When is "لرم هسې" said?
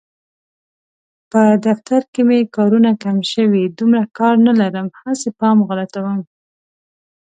4.59-5.29